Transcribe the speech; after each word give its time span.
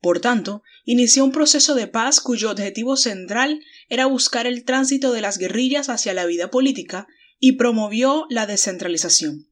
Por 0.00 0.20
tanto, 0.20 0.62
inició 0.86 1.22
un 1.22 1.32
proceso 1.32 1.74
de 1.74 1.86
paz 1.86 2.20
cuyo 2.20 2.50
objetivo 2.50 2.96
central 2.96 3.60
era 3.90 4.06
buscar 4.06 4.46
el 4.46 4.64
tránsito 4.64 5.12
de 5.12 5.20
las 5.20 5.36
guerrillas 5.36 5.90
hacia 5.90 6.14
la 6.14 6.24
vida 6.24 6.50
política 6.50 7.06
y 7.38 7.58
promovió 7.58 8.24
la 8.30 8.46
descentralización. 8.46 9.50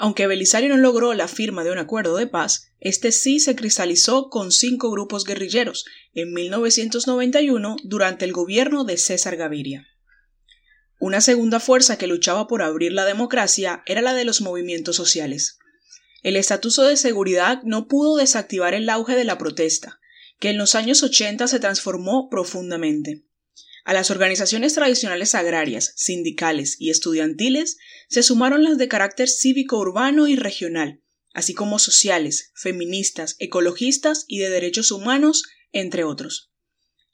Aunque 0.00 0.28
Belisario 0.28 0.68
no 0.68 0.76
logró 0.76 1.12
la 1.12 1.26
firma 1.26 1.64
de 1.64 1.72
un 1.72 1.78
acuerdo 1.78 2.16
de 2.16 2.28
paz, 2.28 2.70
este 2.78 3.10
sí 3.10 3.40
se 3.40 3.56
cristalizó 3.56 4.30
con 4.30 4.52
cinco 4.52 4.92
grupos 4.92 5.24
guerrilleros 5.24 5.84
en 6.14 6.32
1991 6.32 7.76
durante 7.82 8.24
el 8.24 8.32
gobierno 8.32 8.84
de 8.84 8.96
César 8.96 9.36
Gaviria. 9.36 9.88
Una 11.00 11.20
segunda 11.20 11.58
fuerza 11.58 11.98
que 11.98 12.06
luchaba 12.06 12.46
por 12.46 12.62
abrir 12.62 12.92
la 12.92 13.04
democracia 13.04 13.82
era 13.86 14.00
la 14.00 14.14
de 14.14 14.24
los 14.24 14.40
movimientos 14.40 14.94
sociales. 14.94 15.58
El 16.22 16.36
estatuto 16.36 16.84
de 16.84 16.96
seguridad 16.96 17.62
no 17.64 17.88
pudo 17.88 18.16
desactivar 18.16 18.74
el 18.74 18.88
auge 18.88 19.16
de 19.16 19.24
la 19.24 19.36
protesta, 19.36 19.98
que 20.38 20.50
en 20.50 20.58
los 20.58 20.76
años 20.76 21.02
80 21.02 21.48
se 21.48 21.58
transformó 21.58 22.28
profundamente. 22.30 23.24
A 23.84 23.92
las 23.92 24.10
organizaciones 24.10 24.74
tradicionales 24.74 25.34
agrarias, 25.34 25.92
sindicales 25.96 26.76
y 26.78 26.90
estudiantiles 26.90 27.78
se 28.08 28.22
sumaron 28.22 28.64
las 28.64 28.78
de 28.78 28.88
carácter 28.88 29.28
cívico-urbano 29.28 30.28
y 30.28 30.36
regional, 30.36 31.02
así 31.32 31.54
como 31.54 31.78
sociales, 31.78 32.52
feministas, 32.54 33.36
ecologistas 33.38 34.24
y 34.28 34.38
de 34.38 34.50
derechos 34.50 34.90
humanos, 34.90 35.44
entre 35.72 36.04
otros. 36.04 36.50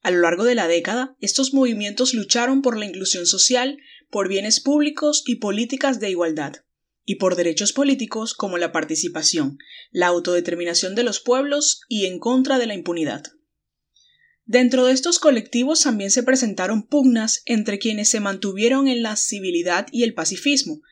A 0.03 0.11
lo 0.11 0.20
largo 0.20 0.45
de 0.45 0.55
la 0.55 0.69
década, 0.69 1.17
estos 1.20 1.55
movimientos 1.55 2.13
lucharon 2.13 2.61
por 2.61 2.77
la 2.77 2.85
inclusión 2.85 3.27
social, 3.27 3.79
por 4.11 4.29
bienes 4.29 4.61
públicos 4.61 5.23
y 5.27 5.36
políticas 5.36 5.98
de 5.98 6.11
igualdad, 6.11 6.64
y 7.05 7.17
por 7.17 7.36
derechos 7.36 7.73
políticos 7.73 8.35
como 8.35 8.58
la 8.58 8.73
participación, 8.73 9.58
la 9.91 10.08
autodeterminación 10.08 10.95
de 10.95 11.05
los 11.05 11.20
pueblos 11.20 11.81
y 11.89 12.07
en 12.07 12.19
contra 12.19 12.58
de 12.58 12.67
la 12.67 12.75
impunidad. 12.75 13.25
Dentro 14.47 14.85
de 14.85 14.93
estos 14.93 15.19
colectivos 15.19 15.81
también 15.81 16.11
se 16.11 16.23
presentaron 16.23 16.83
pugnas 16.83 17.43
entre 17.47 17.79
quienes 17.79 18.11
se 18.11 18.21
mantuvieron 18.21 18.89
en 18.89 19.03
la 19.03 19.17
civilidad 19.17 19.87
y 19.91 20.03
el 20.03 20.13
pacifismo, 20.13 20.83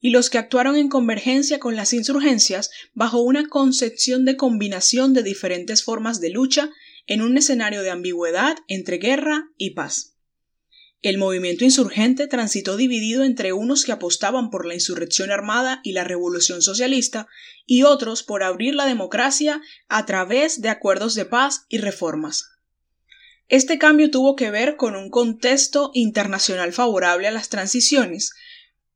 y 0.00 0.10
los 0.10 0.30
que 0.30 0.38
actuaron 0.38 0.76
en 0.76 0.88
convergencia 0.88 1.58
con 1.58 1.76
las 1.76 1.92
insurgencias 1.92 2.70
bajo 2.94 3.20
una 3.20 3.48
concepción 3.48 4.24
de 4.24 4.36
combinación 4.36 5.12
de 5.12 5.22
diferentes 5.22 5.84
formas 5.84 6.20
de 6.20 6.30
lucha 6.30 6.70
en 7.06 7.20
un 7.20 7.36
escenario 7.36 7.82
de 7.82 7.90
ambigüedad 7.90 8.56
entre 8.66 8.96
guerra 8.96 9.50
y 9.58 9.70
paz. 9.70 10.16
El 11.02 11.18
movimiento 11.18 11.64
insurgente 11.64 12.28
transitó 12.28 12.76
dividido 12.76 13.24
entre 13.24 13.52
unos 13.52 13.84
que 13.84 13.92
apostaban 13.92 14.50
por 14.50 14.66
la 14.66 14.74
insurrección 14.74 15.30
armada 15.30 15.80
y 15.82 15.92
la 15.92 16.04
revolución 16.04 16.62
socialista 16.62 17.26
y 17.66 17.82
otros 17.82 18.22
por 18.22 18.42
abrir 18.42 18.74
la 18.74 18.86
democracia 18.86 19.60
a 19.88 20.06
través 20.06 20.62
de 20.62 20.68
acuerdos 20.68 21.14
de 21.14 21.24
paz 21.24 21.66
y 21.68 21.78
reformas. 21.78 22.52
Este 23.52 23.76
cambio 23.76 24.10
tuvo 24.10 24.34
que 24.34 24.50
ver 24.50 24.76
con 24.76 24.96
un 24.96 25.10
contexto 25.10 25.90
internacional 25.92 26.72
favorable 26.72 27.28
a 27.28 27.30
las 27.30 27.50
transiciones 27.50 28.32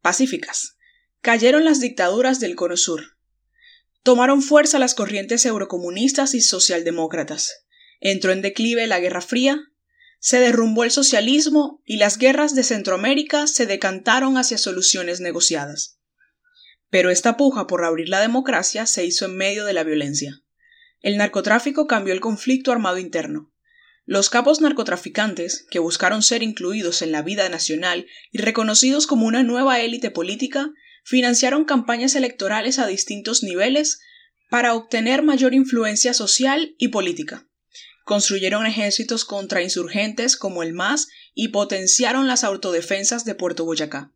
pacíficas. 0.00 0.78
Cayeron 1.20 1.66
las 1.66 1.78
dictaduras 1.78 2.40
del 2.40 2.54
Cono 2.54 2.78
Sur. 2.78 3.18
Tomaron 4.02 4.40
fuerza 4.40 4.78
las 4.78 4.94
corrientes 4.94 5.44
eurocomunistas 5.44 6.32
y 6.32 6.40
socialdemócratas. 6.40 7.66
Entró 8.00 8.32
en 8.32 8.40
declive 8.40 8.86
la 8.86 8.98
Guerra 8.98 9.20
Fría, 9.20 9.60
se 10.20 10.40
derrumbó 10.40 10.84
el 10.84 10.90
socialismo 10.90 11.82
y 11.84 11.98
las 11.98 12.16
guerras 12.16 12.54
de 12.54 12.62
Centroamérica 12.62 13.46
se 13.48 13.66
decantaron 13.66 14.38
hacia 14.38 14.56
soluciones 14.56 15.20
negociadas. 15.20 16.00
Pero 16.88 17.10
esta 17.10 17.36
puja 17.36 17.66
por 17.66 17.84
abrir 17.84 18.08
la 18.08 18.22
democracia 18.22 18.86
se 18.86 19.04
hizo 19.04 19.26
en 19.26 19.36
medio 19.36 19.66
de 19.66 19.74
la 19.74 19.84
violencia. 19.84 20.40
El 21.02 21.18
narcotráfico 21.18 21.86
cambió 21.86 22.14
el 22.14 22.20
conflicto 22.20 22.72
armado 22.72 22.96
interno. 22.96 23.52
Los 24.08 24.30
capos 24.30 24.60
narcotraficantes, 24.60 25.66
que 25.68 25.80
buscaron 25.80 26.22
ser 26.22 26.44
incluidos 26.44 27.02
en 27.02 27.10
la 27.10 27.22
vida 27.22 27.48
nacional 27.48 28.06
y 28.30 28.38
reconocidos 28.38 29.08
como 29.08 29.26
una 29.26 29.42
nueva 29.42 29.80
élite 29.80 30.12
política, 30.12 30.70
financiaron 31.02 31.64
campañas 31.64 32.14
electorales 32.14 32.78
a 32.78 32.86
distintos 32.86 33.42
niveles 33.42 33.98
para 34.48 34.74
obtener 34.74 35.24
mayor 35.24 35.54
influencia 35.54 36.14
social 36.14 36.76
y 36.78 36.88
política. 36.88 37.48
Construyeron 38.04 38.64
ejércitos 38.64 39.24
contra 39.24 39.62
insurgentes 39.62 40.36
como 40.36 40.62
el 40.62 40.72
MAS 40.72 41.08
y 41.34 41.48
potenciaron 41.48 42.28
las 42.28 42.44
autodefensas 42.44 43.24
de 43.24 43.34
Puerto 43.34 43.64
Boyacá. 43.64 44.12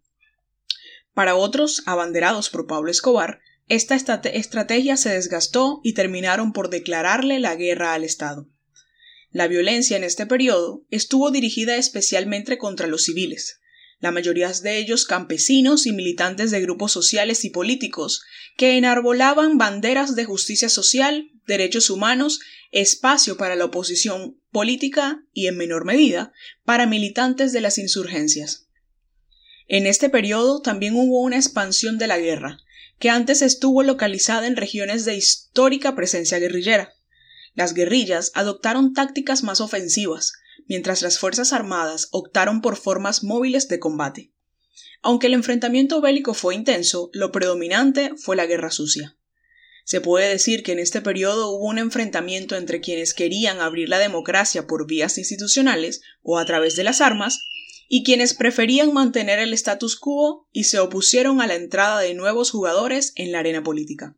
Para 1.15 1.35
otros, 1.35 1.83
abanderados 1.87 2.49
por 2.49 2.69
Pablo 2.69 2.93
Escobar, 2.93 3.41
esta 3.67 3.97
estrategia 3.97 4.97
se 4.97 5.11
desgastó 5.11 5.81
y 5.83 5.95
terminaron 5.95 6.53
por 6.53 6.71
declararle 6.71 7.41
la 7.41 7.57
guerra 7.57 7.95
al 7.95 8.05
Estado. 8.05 8.49
La 9.31 9.47
violencia 9.47 9.97
en 9.97 10.05
este 10.05 10.27
periodo 10.27 10.85
estuvo 10.91 11.31
dirigida 11.31 11.77
especialmente 11.77 12.59
contra 12.59 12.89
los 12.89 13.05
civiles, 13.05 13.61
la 14.01 14.11
mayoría 14.11 14.51
de 14.51 14.79
ellos 14.79 15.05
campesinos 15.05 15.87
y 15.87 15.93
militantes 15.93 16.51
de 16.51 16.61
grupos 16.61 16.91
sociales 16.91 17.45
y 17.45 17.51
políticos 17.51 18.23
que 18.57 18.77
enarbolaban 18.77 19.59
banderas 19.59 20.17
de 20.17 20.25
justicia 20.25 20.69
social, 20.69 21.31
derechos 21.47 21.91
humanos, 21.91 22.41
espacio 22.73 23.37
para 23.37 23.57
la 23.57 23.67
oposición 23.67 24.41
política 24.51 25.23
y, 25.33 25.47
en 25.47 25.57
menor 25.57 25.85
medida, 25.85 26.33
para 26.65 26.87
militantes 26.87 27.53
de 27.53 27.61
las 27.61 27.79
insurgencias. 27.79 28.69
En 29.69 29.87
este 29.87 30.09
periodo 30.09 30.63
también 30.63 30.97
hubo 30.97 31.21
una 31.21 31.37
expansión 31.37 31.99
de 31.99 32.09
la 32.09 32.19
guerra, 32.19 32.59
que 32.99 33.11
antes 33.11 33.43
estuvo 33.43 33.83
localizada 33.83 34.47
en 34.47 34.57
regiones 34.57 35.05
de 35.05 35.17
histórica 35.17 35.95
presencia 35.95 36.39
guerrillera. 36.39 36.95
Las 37.55 37.75
guerrillas 37.75 38.33
adoptaron 38.35 38.93
tácticas 38.93 39.43
más 39.43 39.61
ofensivas, 39.61 40.33
mientras 40.67 41.03
las 41.03 41.19
Fuerzas 41.19 41.53
Armadas 41.53 42.09
optaron 42.13 42.61
por 42.61 42.77
formas 42.77 43.25
móviles 43.25 43.69
de 43.69 43.79
combate. 43.79 44.33
Aunque 45.03 45.27
el 45.27 45.35
enfrentamiento 45.35 46.01
bélico 46.01 46.35
fue 46.35 46.55
intenso, 46.55 47.11
lo 47.13 47.33
predominante 47.33 48.13
fue 48.17 48.37
la 48.37 48.47
guerra 48.47 48.71
sucia. 48.71 49.17
Se 49.85 50.01
puede 50.01 50.29
decir 50.29 50.63
que 50.63 50.73
en 50.73 50.79
este 50.79 51.01
periodo 51.01 51.51
hubo 51.51 51.67
un 51.67 51.79
enfrentamiento 51.79 52.55
entre 52.55 52.81
quienes 52.81 53.15
querían 53.15 53.61
abrir 53.61 53.89
la 53.89 53.99
democracia 53.99 54.67
por 54.67 54.87
vías 54.87 55.19
institucionales 55.19 56.03
o 56.23 56.39
a 56.39 56.45
través 56.45 56.77
de 56.77 56.85
las 56.85 57.01
armas 57.01 57.45
y 57.89 58.05
quienes 58.05 58.35
preferían 58.35 58.93
mantener 58.93 59.41
el 59.41 59.53
status 59.53 59.97
quo 59.97 60.47
y 60.53 60.65
se 60.65 60.79
opusieron 60.79 61.41
a 61.41 61.49
la 61.49 61.57
entrada 61.57 61.99
de 61.99 62.15
nuevos 62.15 62.53
jugadores 62.53 63.13
en 63.17 63.33
la 63.33 63.41
arena 63.41 63.65
política. 63.65 64.15